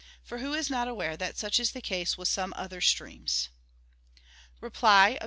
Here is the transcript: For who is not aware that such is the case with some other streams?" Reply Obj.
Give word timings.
For 0.23 0.39
who 0.39 0.55
is 0.55 0.71
not 0.71 0.87
aware 0.87 1.15
that 1.15 1.37
such 1.37 1.59
is 1.59 1.73
the 1.73 1.79
case 1.79 2.17
with 2.17 2.27
some 2.27 2.55
other 2.57 2.81
streams?" 2.81 3.49
Reply 4.59 5.09
Obj. 5.09 5.19